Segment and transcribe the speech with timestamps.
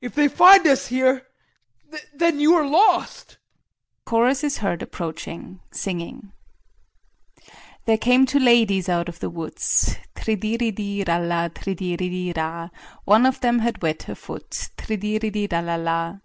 [0.00, 1.26] If they find us here
[2.14, 3.36] then you are lost.
[4.06, 6.32] [Chorus is heard approaching, singing.]
[7.84, 12.70] "There came two ladies out of the woods Tridiridi ralla tridiridi ra.
[13.04, 16.16] One of them had wet her foot, Tridiridi ralla la.